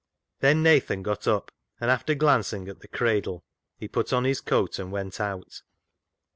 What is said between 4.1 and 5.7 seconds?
on his coat and went out.